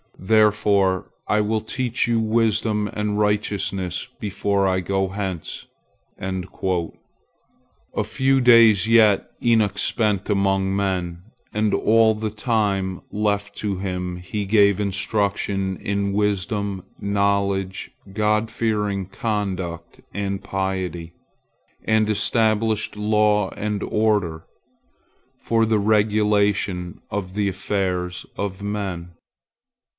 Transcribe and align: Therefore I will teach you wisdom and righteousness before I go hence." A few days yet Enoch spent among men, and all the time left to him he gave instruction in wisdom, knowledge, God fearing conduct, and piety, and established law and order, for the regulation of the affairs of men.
Therefore 0.17 1.11
I 1.27 1.41
will 1.41 1.61
teach 1.61 2.07
you 2.07 2.19
wisdom 2.19 2.87
and 2.93 3.19
righteousness 3.19 4.07
before 4.19 4.67
I 4.67 4.79
go 4.79 5.09
hence." 5.09 5.67
A 6.19 6.93
few 8.03 8.41
days 8.41 8.87
yet 8.87 9.29
Enoch 9.43 9.77
spent 9.77 10.29
among 10.29 10.75
men, 10.75 11.23
and 11.53 11.73
all 11.73 12.15
the 12.15 12.29
time 12.31 13.01
left 13.11 13.55
to 13.57 13.77
him 13.77 14.17
he 14.17 14.45
gave 14.45 14.79
instruction 14.79 15.77
in 15.77 16.13
wisdom, 16.13 16.83
knowledge, 16.99 17.91
God 18.11 18.49
fearing 18.49 19.05
conduct, 19.07 20.01
and 20.13 20.43
piety, 20.43 21.13
and 21.83 22.09
established 22.09 22.95
law 22.95 23.49
and 23.55 23.83
order, 23.83 24.45
for 25.39 25.65
the 25.65 25.79
regulation 25.79 27.01
of 27.11 27.33
the 27.35 27.47
affairs 27.47 28.25
of 28.35 28.63
men. 28.63 29.11